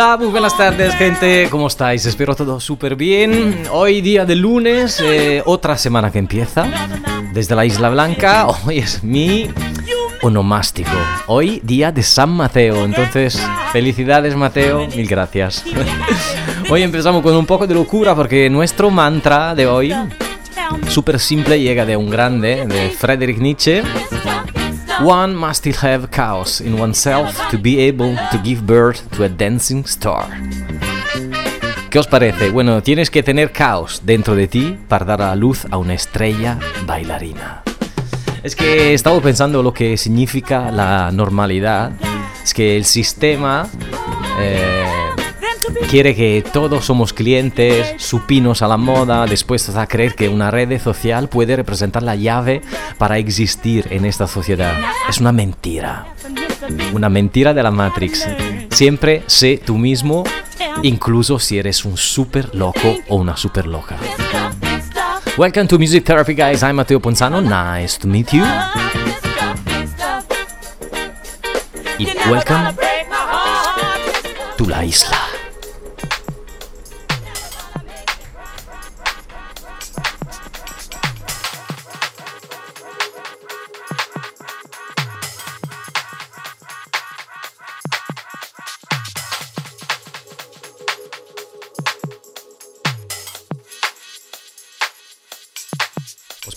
Hola, 0.00 0.16
muy 0.16 0.28
buenas 0.28 0.56
tardes 0.56 0.94
gente, 0.94 1.48
¿cómo 1.50 1.66
estáis? 1.66 2.06
Espero 2.06 2.36
todo 2.36 2.60
súper 2.60 2.94
bien. 2.94 3.64
Hoy 3.72 4.00
día 4.00 4.24
de 4.24 4.36
lunes, 4.36 5.00
eh, 5.00 5.42
otra 5.44 5.76
semana 5.76 6.12
que 6.12 6.20
empieza 6.20 6.70
desde 7.32 7.56
la 7.56 7.66
Isla 7.66 7.90
Blanca. 7.90 8.46
Hoy 8.46 8.78
es 8.78 9.02
mi 9.02 9.50
onomástico. 10.22 10.92
Hoy 11.26 11.60
día 11.64 11.90
de 11.90 12.04
San 12.04 12.30
Mateo, 12.30 12.84
entonces 12.84 13.42
felicidades 13.72 14.36
Mateo, 14.36 14.86
mil 14.94 15.08
gracias. 15.08 15.64
Hoy 16.70 16.84
empezamos 16.84 17.20
con 17.20 17.34
un 17.34 17.44
poco 17.44 17.66
de 17.66 17.74
locura 17.74 18.14
porque 18.14 18.48
nuestro 18.48 18.90
mantra 18.90 19.56
de 19.56 19.66
hoy, 19.66 19.92
súper 20.86 21.18
simple, 21.18 21.58
llega 21.58 21.84
de 21.84 21.96
un 21.96 22.08
grande, 22.08 22.64
de 22.66 22.90
Friedrich 22.90 23.38
Nietzsche. 23.38 23.82
One 25.00 25.36
must 25.36 25.60
still 25.60 25.76
have 25.82 26.10
chaos 26.10 26.60
in 26.60 26.80
oneself 26.80 27.38
to 27.50 27.58
be 27.58 27.78
able 27.78 28.16
to 28.32 28.38
give 28.42 28.66
birth 28.66 29.08
to 29.16 29.24
a 29.24 29.28
dancing 29.28 29.84
star. 29.86 30.26
¿Qué 31.88 32.00
os 32.00 32.08
parece? 32.08 32.50
Bueno, 32.50 32.82
tienes 32.82 33.08
que 33.08 33.22
tener 33.22 33.52
caos 33.52 34.02
dentro 34.04 34.34
de 34.34 34.48
ti 34.48 34.76
para 34.88 35.04
dar 35.04 35.22
a 35.22 35.36
luz 35.36 35.66
a 35.70 35.78
una 35.78 35.94
estrella 35.94 36.58
bailarina. 36.84 37.62
Es 38.42 38.56
que 38.56 38.90
he 38.90 38.94
estado 38.94 39.22
pensando 39.22 39.62
lo 39.62 39.72
que 39.72 39.96
significa 39.96 40.72
la 40.72 41.12
normalidad. 41.12 41.92
Es 42.42 42.52
que 42.52 42.76
el 42.76 42.84
sistema 42.84 43.68
eh, 44.40 44.84
quiere 45.90 46.14
que 46.14 46.44
todos 46.52 46.84
somos 46.84 47.12
clientes, 47.12 47.94
supinos 47.98 48.62
a 48.62 48.68
la 48.68 48.76
moda, 48.76 49.26
dispuestos 49.26 49.76
a 49.76 49.86
creer 49.86 50.14
que 50.14 50.28
una 50.28 50.50
red 50.50 50.80
social 50.80 51.28
puede 51.28 51.56
representar 51.56 52.02
la 52.02 52.16
llave 52.16 52.62
para 52.98 53.18
existir 53.18 53.86
en 53.90 54.04
esta 54.04 54.26
sociedad. 54.26 54.74
Es 55.08 55.18
una 55.18 55.32
mentira. 55.32 56.06
Una 56.92 57.08
mentira 57.08 57.54
de 57.54 57.62
la 57.62 57.70
Matrix. 57.70 58.26
Siempre 58.70 59.22
sé 59.26 59.60
tú 59.64 59.78
mismo, 59.78 60.24
incluso 60.82 61.38
si 61.38 61.58
eres 61.58 61.84
un 61.84 61.96
super 61.96 62.54
loco 62.54 62.98
o 63.08 63.16
una 63.16 63.36
super 63.36 63.66
loca. 63.66 63.96
Welcome 65.36 65.68
to 65.68 65.78
Music 65.78 66.04
Therapy, 66.04 66.34
guys. 66.34 66.62
I'm 66.62 66.76
Matteo 66.76 67.00
Ponzano. 67.00 67.40
Nice 67.40 67.98
to 68.00 68.08
meet 68.08 68.32
you. 68.32 68.44
Y 71.98 72.06
welcome 72.28 72.74
to 74.56 74.66
la 74.66 74.84
isla. 74.84 75.27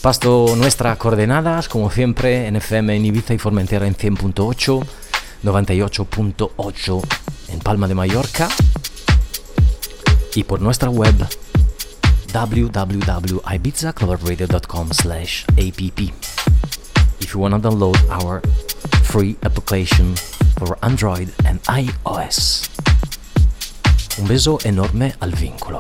Pasto 0.01 0.55
nuestras 0.57 0.97
coordenadas, 0.97 1.69
como 1.69 1.89
siempre, 1.91 2.47
en 2.47 2.55
FM 2.55 2.95
en 2.95 3.05
Ibiza 3.05 3.35
y 3.35 3.37
Formentera 3.37 3.85
en 3.85 3.95
100.8, 3.95 4.83
98.8 5.43 7.01
en 7.49 7.59
Palma 7.59 7.87
de 7.87 7.93
Mallorca 7.93 8.49
y 10.33 10.43
por 10.43 10.59
nuestra 10.59 10.89
web 10.89 11.13
www.ibizaclubradio.com 12.33 14.89
slash 14.91 15.43
app 15.51 15.79
if 17.19 17.33
you 17.33 17.39
want 17.39 17.53
to 17.53 17.59
download 17.59 17.99
our 18.09 18.41
free 19.03 19.37
application 19.43 20.15
for 20.57 20.79
Android 20.81 21.29
and 21.45 21.61
iOS. 21.67 22.71
Un 24.17 24.27
beso 24.27 24.57
enorme 24.63 25.13
al 25.19 25.31
vínculo. 25.31 25.79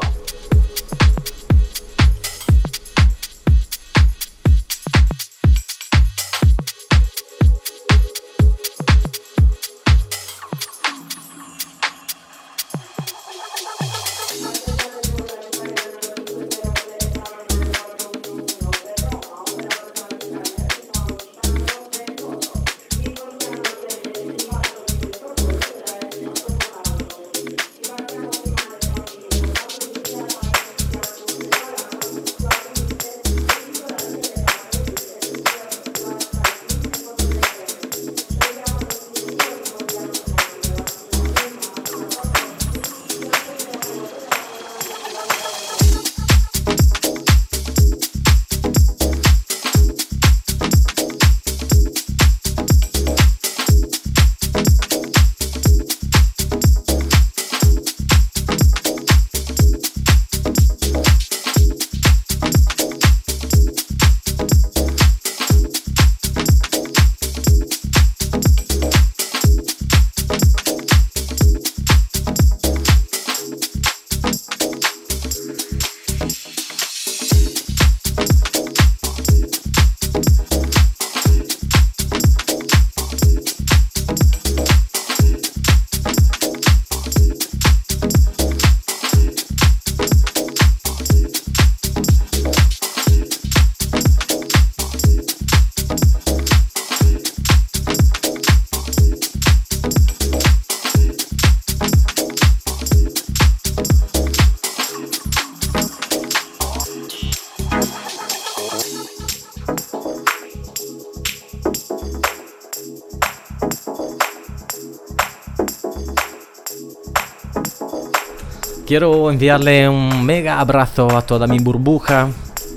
Quiero 118.91 119.31
enviarle 119.31 119.87
un 119.87 120.21
mega 120.21 120.59
abrazo 120.59 121.15
a 121.15 121.21
toda 121.21 121.47
mi 121.47 121.59
burbuja, 121.59 122.27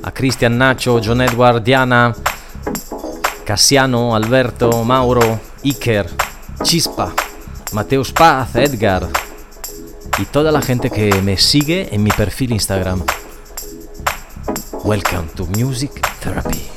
a 0.04 0.12
Cristian 0.12 0.56
Nacho, 0.56 1.00
John 1.04 1.22
Edward, 1.22 1.60
Diana, 1.60 2.14
Cassiano, 3.44 4.14
Alberto, 4.14 4.84
Mauro, 4.84 5.40
Iker, 5.64 6.08
Chispa, 6.62 7.12
Mateus 7.72 8.12
Paz, 8.12 8.54
Edgar 8.54 9.08
y 10.16 10.26
toda 10.26 10.52
la 10.52 10.62
gente 10.62 10.88
que 10.88 11.20
me 11.20 11.36
sigue 11.36 11.92
en 11.92 12.04
mi 12.04 12.12
perfil 12.12 12.52
Instagram. 12.52 13.02
Welcome 14.84 15.30
to 15.34 15.46
Music 15.46 16.00
Therapy. 16.20 16.73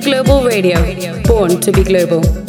Global 0.00 0.44
Radio, 0.44 0.76
born 1.22 1.60
to 1.60 1.72
be 1.72 1.82
global. 1.82 2.45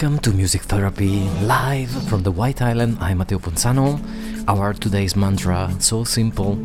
Welcome 0.00 0.20
to 0.20 0.30
Music 0.30 0.62
Therapy, 0.62 1.28
live 1.42 1.90
from 2.08 2.22
the 2.22 2.30
White 2.30 2.62
Island. 2.62 2.98
I'm 3.00 3.18
Matteo 3.18 3.40
Ponzano. 3.40 3.98
Our 4.46 4.72
today's 4.72 5.16
mantra, 5.16 5.74
so 5.80 6.04
simple, 6.04 6.56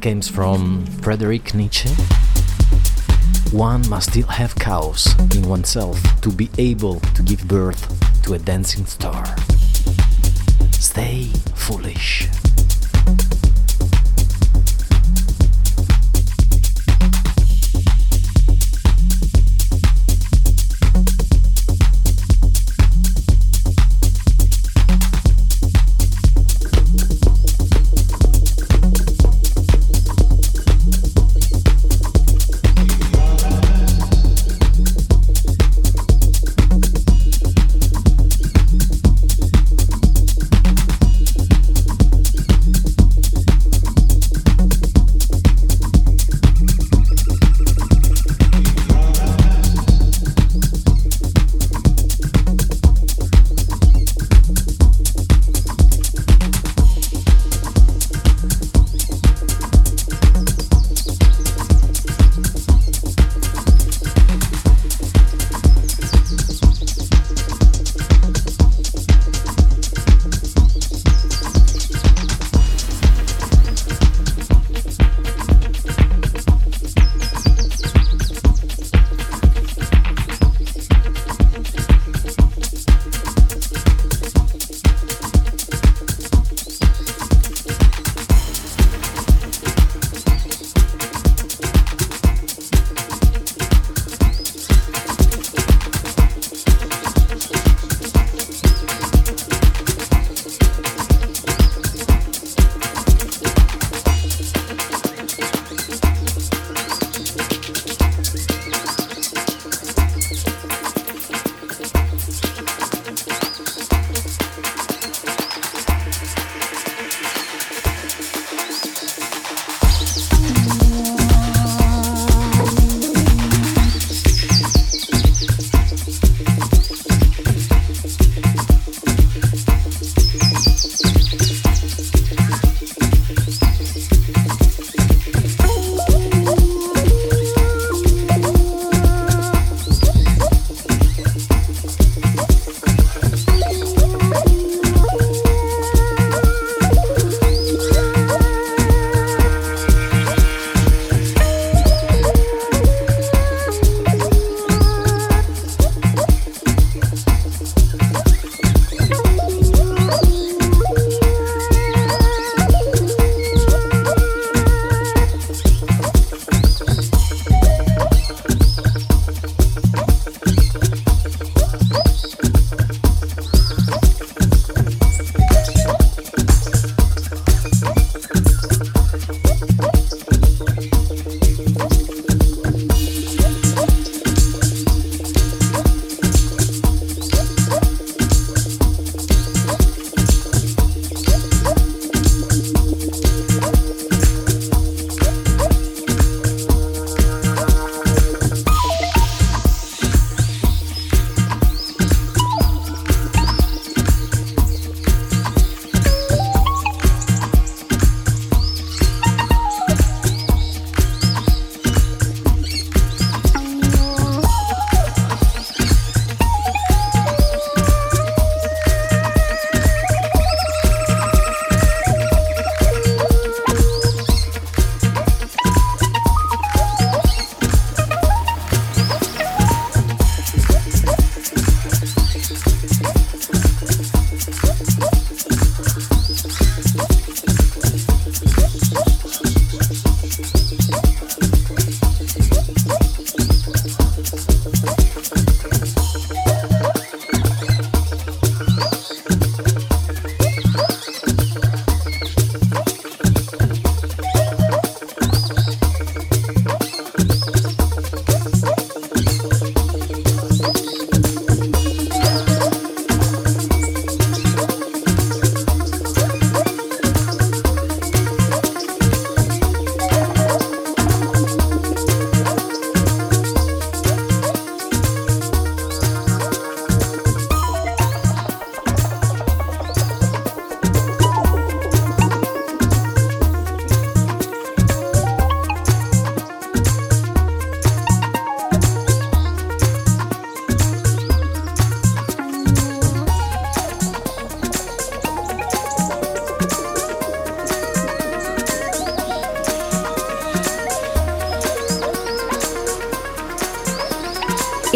comes 0.00 0.26
from 0.26 0.86
Frederick 1.02 1.52
Nietzsche. 1.52 1.90
One 3.54 3.86
must 3.90 4.12
still 4.12 4.26
have 4.26 4.54
chaos 4.54 5.12
in 5.36 5.46
oneself 5.46 6.00
to 6.22 6.30
be 6.30 6.48
able 6.56 7.00
to 7.00 7.22
give 7.22 7.46
birth 7.46 7.82
to 8.22 8.32
a 8.32 8.38
dancing 8.38 8.86
star. 8.86 9.22
Stay 10.70 11.24
foolish. 11.54 12.26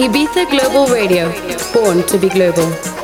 Ibiza 0.06 0.44
Global 0.48 0.86
Radio, 0.86 1.32
born 1.72 2.00
to 2.06 2.16
be 2.16 2.28
global. 2.28 2.95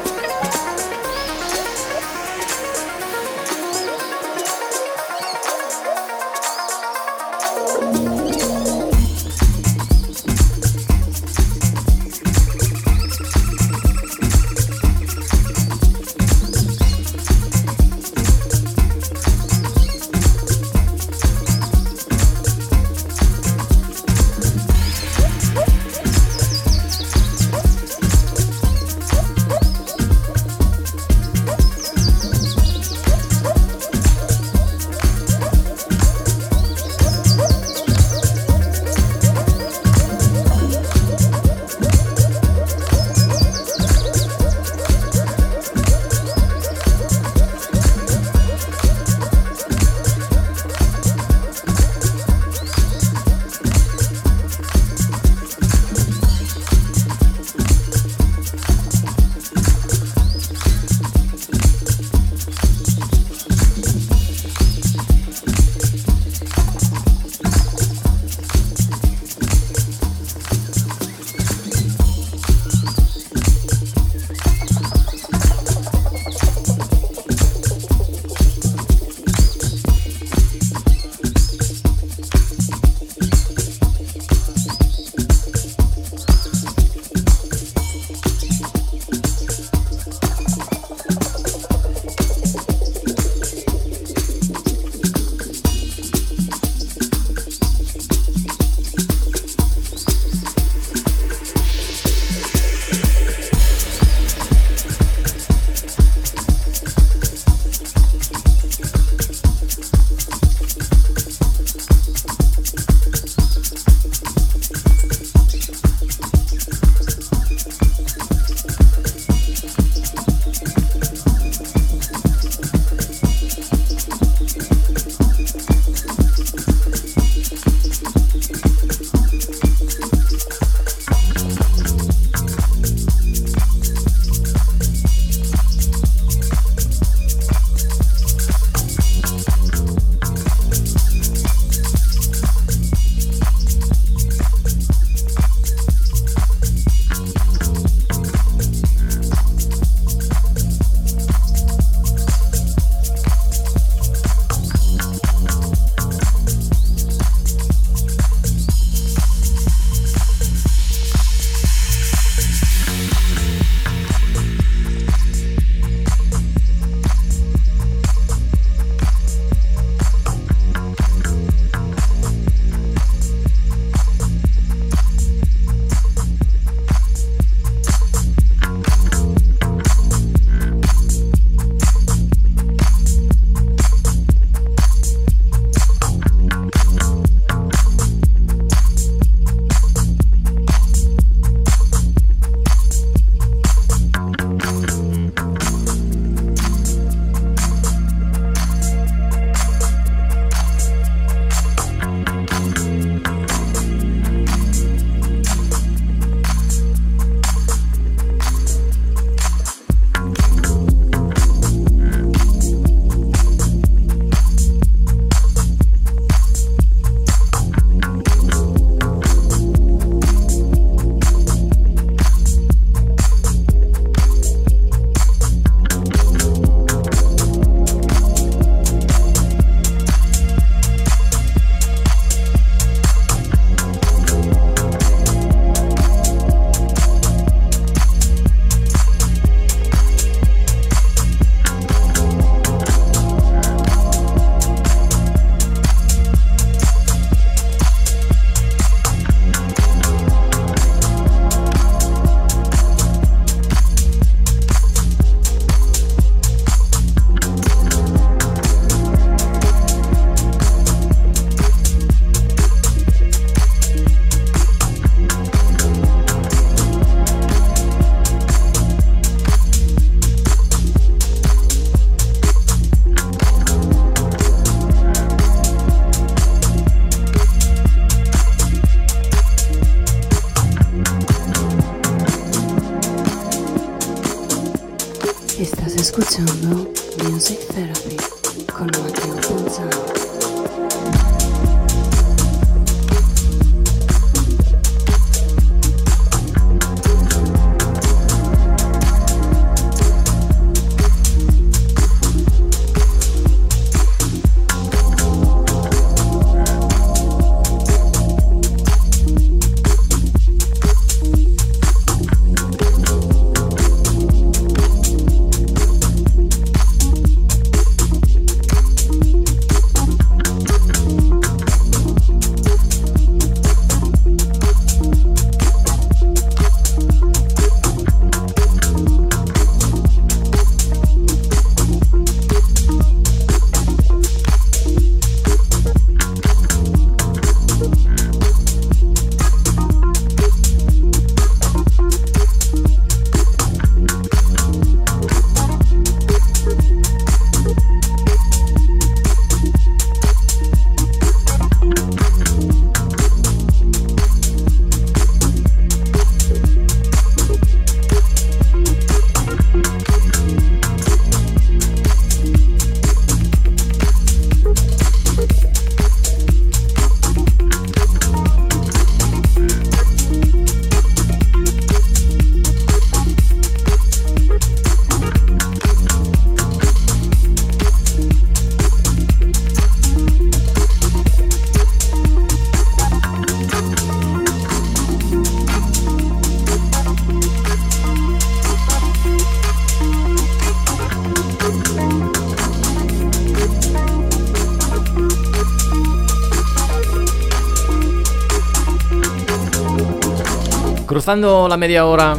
Cruzando 401.23 401.69
la 401.69 401.77
media 401.77 402.05
hora. 402.05 402.37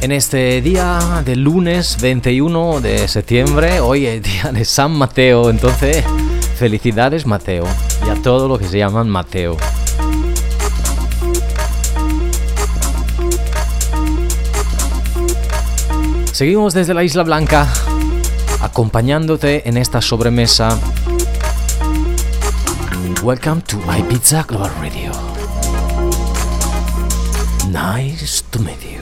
En 0.00 0.10
este 0.10 0.62
día 0.62 1.22
de 1.22 1.36
lunes 1.36 1.98
21 2.00 2.80
de 2.80 3.06
septiembre, 3.06 3.78
hoy 3.80 4.06
es 4.06 4.22
día 4.22 4.52
de 4.52 4.64
San 4.64 4.92
Mateo, 4.92 5.50
entonces 5.50 6.02
felicidades 6.56 7.26
Mateo 7.26 7.66
y 8.06 8.08
a 8.08 8.14
todos 8.22 8.48
los 8.48 8.58
que 8.58 8.68
se 8.68 8.78
llaman 8.78 9.10
Mateo. 9.10 9.58
Seguimos 16.32 16.72
desde 16.72 16.94
la 16.94 17.04
Isla 17.04 17.22
Blanca, 17.22 17.68
acompañándote 18.62 19.68
en 19.68 19.76
esta 19.76 20.00
sobremesa. 20.00 20.80
Welcome 23.22 23.60
to 23.66 23.76
Ibiza 23.94 24.44
Global 24.44 24.70
Radio. 24.80 25.29
Nice 27.70 28.42
to 28.50 28.58
meet. 28.58 28.99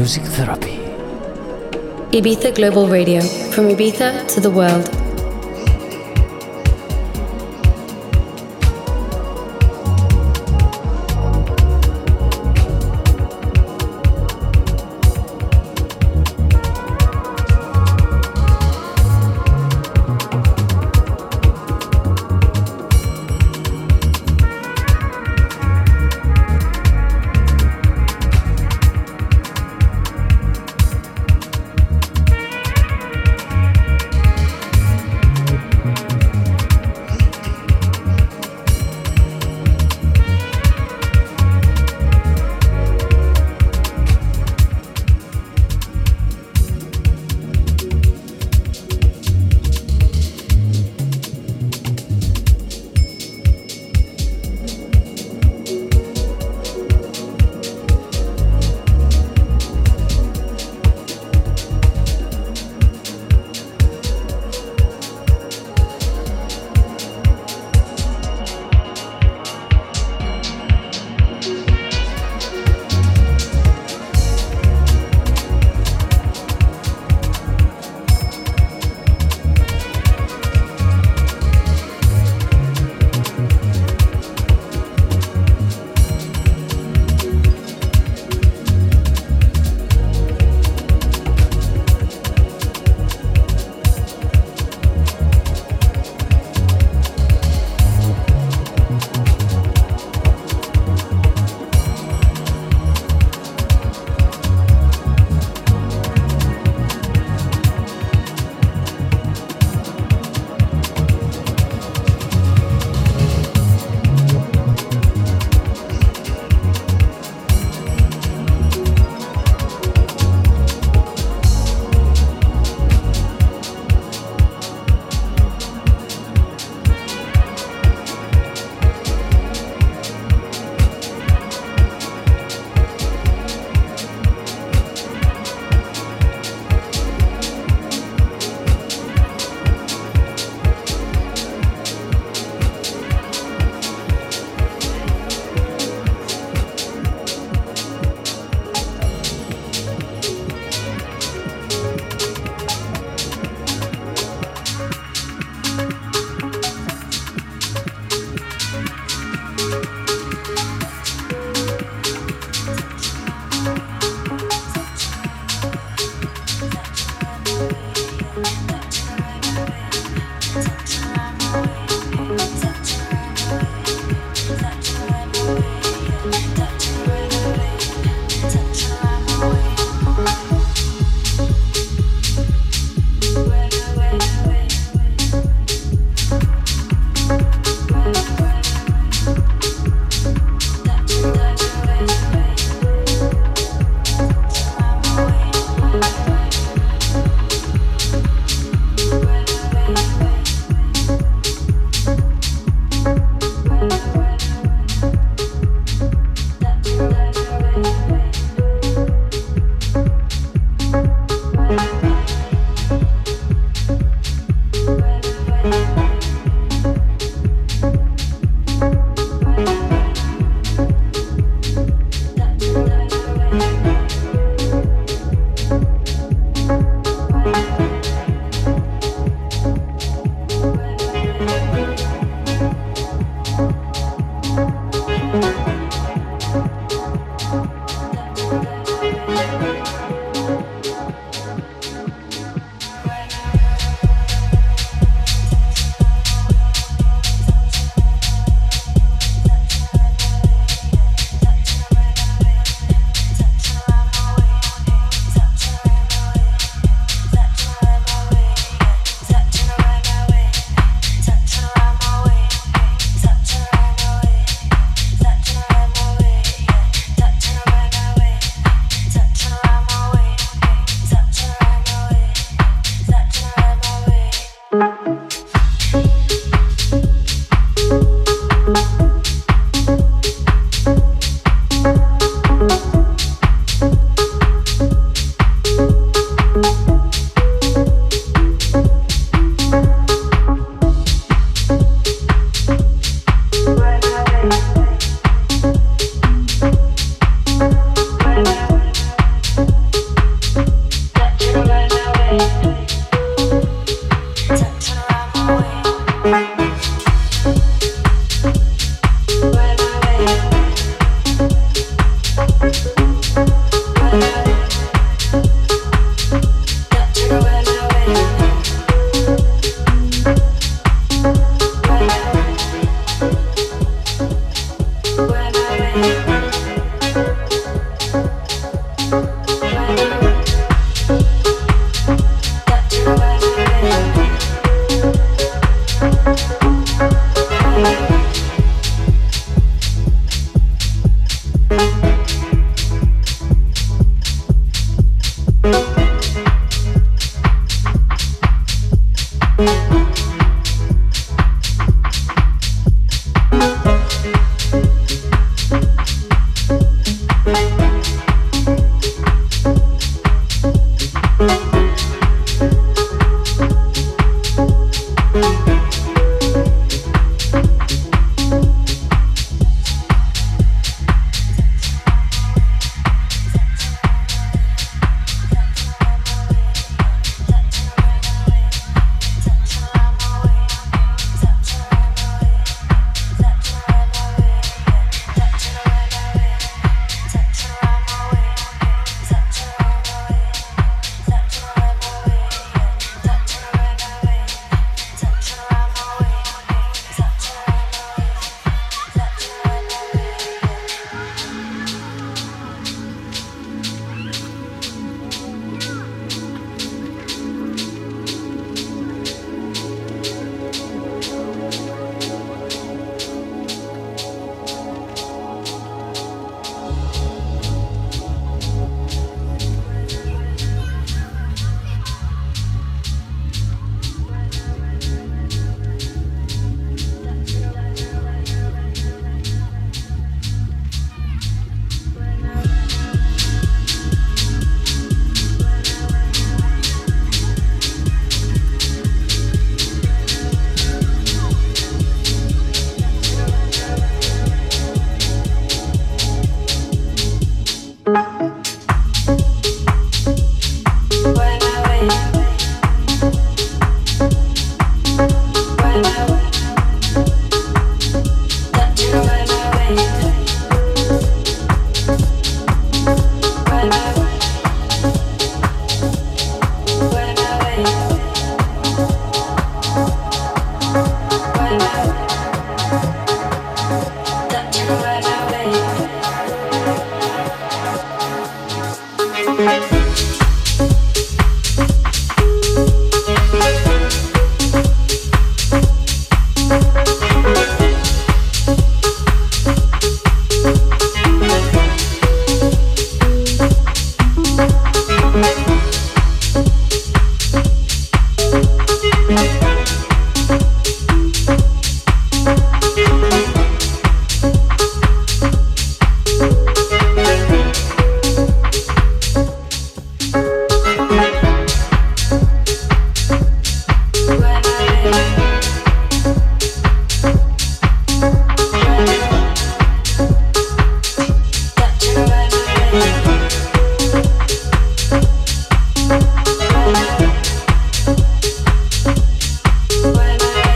Music 0.00 0.22
Therapy. 0.22 0.78
Ibiza 2.10 2.54
Global 2.54 2.88
Radio, 2.88 3.20
from 3.52 3.68
Ibiza 3.68 4.26
to 4.28 4.40
the 4.40 4.48
world. 4.48 4.99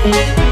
Thank 0.05 0.44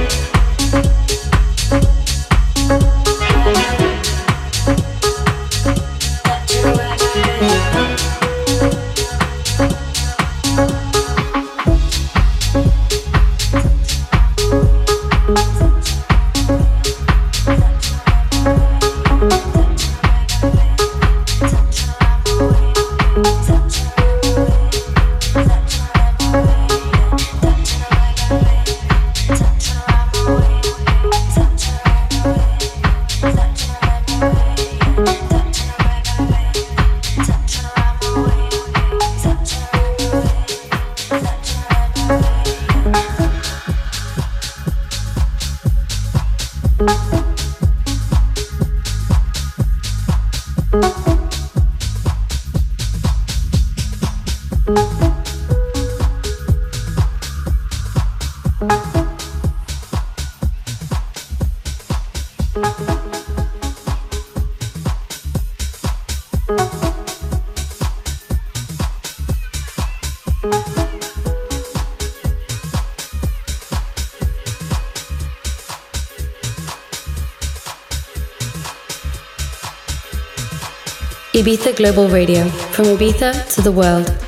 Ibiza 81.43 81.75
Global 81.75 82.09
Radio, 82.09 82.45
from 82.71 82.87
Ibiza 82.87 83.33
to 83.57 83.63
the 83.63 83.73
world. 83.73 84.22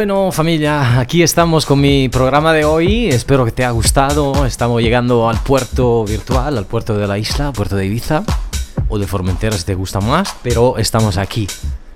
Bueno 0.00 0.32
familia, 0.32 0.98
aquí 0.98 1.22
estamos 1.22 1.66
con 1.66 1.78
mi 1.78 2.08
programa 2.08 2.54
de 2.54 2.64
hoy, 2.64 3.08
espero 3.08 3.44
que 3.44 3.52
te 3.52 3.64
haya 3.64 3.72
gustado, 3.72 4.46
estamos 4.46 4.80
llegando 4.80 5.28
al 5.28 5.38
puerto 5.42 6.06
virtual, 6.06 6.56
al 6.56 6.64
puerto 6.64 6.96
de 6.96 7.06
la 7.06 7.18
isla, 7.18 7.52
puerto 7.52 7.76
de 7.76 7.84
Ibiza, 7.84 8.22
o 8.88 8.98
de 8.98 9.06
Formentera 9.06 9.54
si 9.58 9.64
te 9.66 9.74
gusta 9.74 10.00
más, 10.00 10.34
pero 10.42 10.78
estamos 10.78 11.18
aquí, 11.18 11.46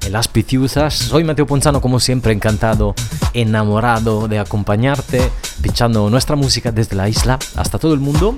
en 0.04 0.12
las 0.12 0.28
Pitiuzas, 0.28 0.92
soy 0.92 1.24
Mateo 1.24 1.46
Ponzano 1.46 1.80
como 1.80 1.98
siempre, 1.98 2.34
encantado, 2.34 2.94
enamorado 3.32 4.28
de 4.28 4.38
acompañarte, 4.38 5.22
pinchando 5.62 6.10
nuestra 6.10 6.36
música 6.36 6.70
desde 6.72 6.96
la 6.96 7.08
isla 7.08 7.38
hasta 7.56 7.78
todo 7.78 7.94
el 7.94 8.00
mundo. 8.00 8.36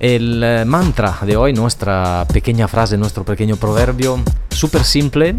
El 0.00 0.42
eh, 0.42 0.64
mantra 0.64 1.16
de 1.24 1.36
hoy, 1.36 1.52
nuestra 1.52 2.26
pequeña 2.32 2.66
frase, 2.66 2.98
nuestro 2.98 3.24
pequeño 3.24 3.54
proverbio, 3.54 4.18
súper 4.50 4.82
simple, 4.82 5.36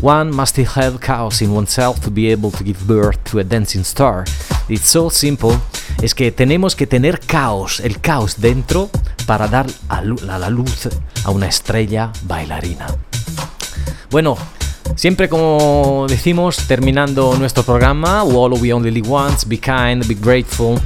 One 0.00 0.30
must 0.30 0.56
have 0.56 1.00
chaos 1.00 1.42
in 1.42 1.52
oneself 1.52 2.00
to 2.02 2.10
be 2.10 2.30
able 2.30 2.52
to 2.52 2.62
give 2.62 2.86
birth 2.86 3.18
to 3.32 3.40
a 3.40 3.44
dancing 3.44 3.82
star. 3.82 4.24
It's 4.68 4.88
so 4.88 5.10
simple. 5.10 5.58
Es 6.00 6.14
que 6.14 6.30
tenemos 6.30 6.76
que 6.76 6.86
tener 6.86 7.18
caos, 7.18 7.80
el 7.80 8.00
caos 8.00 8.40
dentro 8.40 8.90
para 9.26 9.48
dar 9.48 9.66
a 9.88 10.00
la 10.02 10.50
luz 10.50 10.88
a 11.24 11.30
una 11.32 11.48
estrella 11.48 12.12
bailarina. 12.22 12.86
Bueno, 14.08 14.36
siempre 14.94 15.28
como 15.28 16.06
decimos, 16.08 16.58
terminando 16.68 17.36
nuestro 17.36 17.64
programa, 17.64 18.22
all 18.22 18.52
we 18.52 18.72
only 18.72 18.92
live 18.92 19.10
once, 19.10 19.44
be 19.44 19.58
kind, 19.58 20.06
be 20.06 20.14
grateful, 20.14 20.78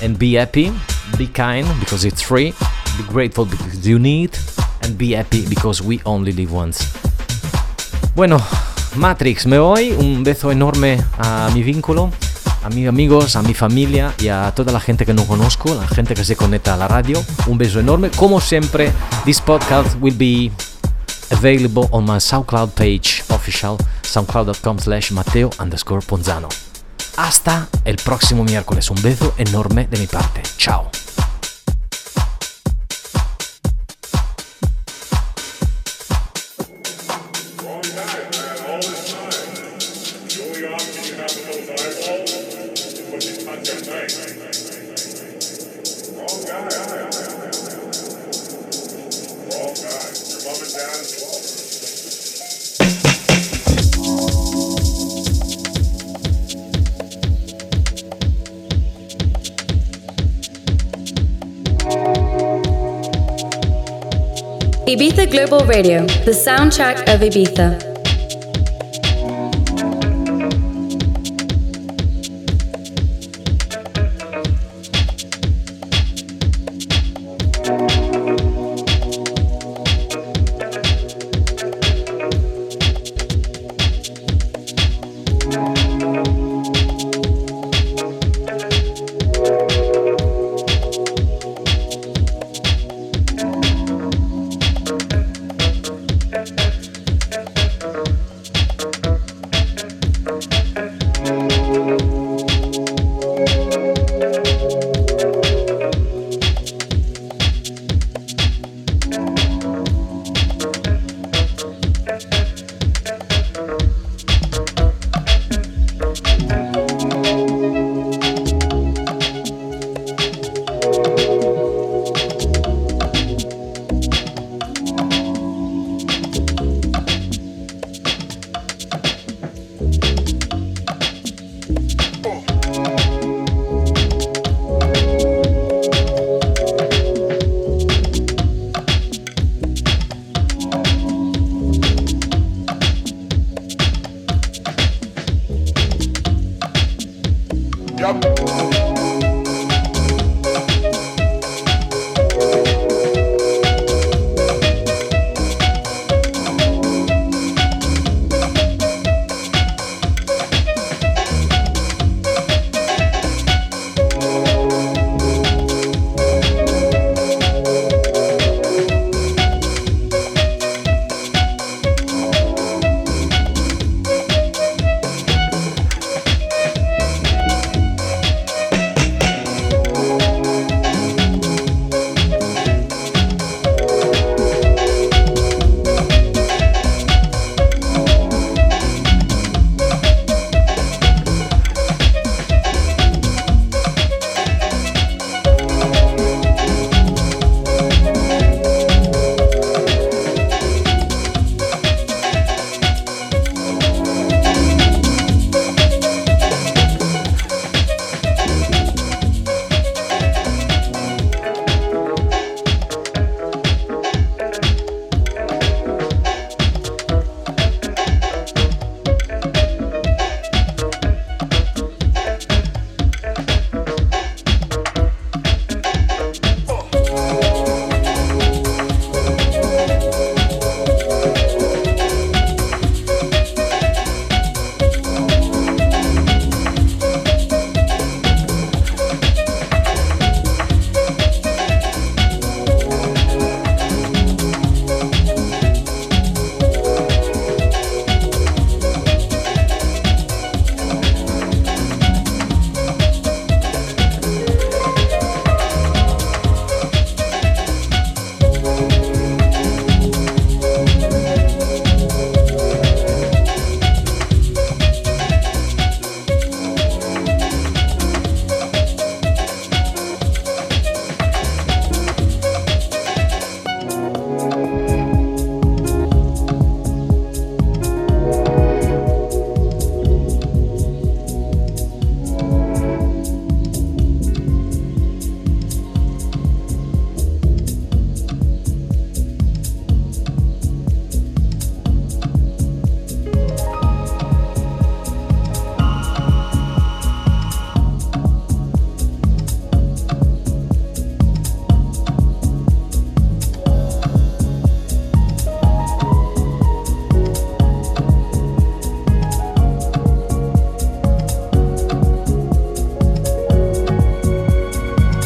and 0.00 0.16
be 0.16 0.38
happy. 0.38 0.72
Be 1.16 1.26
kind 1.26 1.66
because 1.80 2.06
it's 2.06 2.22
free. 2.22 2.54
Be 2.96 3.04
grateful 3.12 3.46
because 3.46 3.84
you 3.84 3.98
need, 3.98 4.30
and 4.82 4.96
be 4.96 5.16
happy 5.16 5.44
because 5.48 5.82
we 5.82 6.00
only 6.04 6.32
live 6.32 6.52
once. 6.52 7.07
Bueno, 8.18 8.38
Matrix, 8.96 9.46
me 9.46 9.60
voy. 9.60 9.92
Un 9.92 10.24
beso 10.24 10.50
enorme 10.50 11.00
a 11.18 11.50
mi 11.54 11.62
vínculo, 11.62 12.10
a 12.64 12.68
mis 12.68 12.88
amigos, 12.88 13.36
a 13.36 13.42
mi 13.42 13.54
familia 13.54 14.12
y 14.18 14.26
a 14.26 14.52
toda 14.56 14.72
la 14.72 14.80
gente 14.80 15.06
que 15.06 15.14
no 15.14 15.24
conozco, 15.24 15.72
la 15.72 15.86
gente 15.86 16.14
que 16.14 16.24
se 16.24 16.34
conecta 16.34 16.74
a 16.74 16.76
la 16.76 16.88
radio. 16.88 17.24
Un 17.46 17.58
beso 17.58 17.78
enorme. 17.78 18.10
Como 18.10 18.40
siempre, 18.40 18.90
this 19.24 19.40
podcast 19.40 19.94
will 20.00 20.16
be 20.18 20.50
available 21.30 21.86
on 21.92 22.06
my 22.06 22.18
SoundCloud 22.18 22.70
page 22.70 23.22
official, 23.28 23.76
soundcloud.com 24.02 24.80
slash 24.80 25.12
Mateo 25.12 25.50
underscore 25.60 26.04
Ponzano. 26.04 26.48
Hasta 27.18 27.68
el 27.84 27.98
próximo 27.98 28.42
miércoles. 28.42 28.90
Un 28.90 29.00
beso 29.00 29.32
enorme 29.38 29.86
de 29.86 29.96
mi 29.96 30.08
parte. 30.08 30.42
Chao. 30.56 30.90
Global 65.38 65.64
Radio, 65.68 66.04
the 66.24 66.32
soundtrack 66.32 67.02
of 67.14 67.20
Ibiza. 67.20 67.87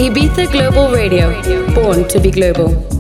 Ibiza 0.03 0.51
Global 0.51 0.91
Radio, 0.91 1.31
born 1.75 2.09
to 2.09 2.19
be 2.19 2.33
global. 2.33 2.92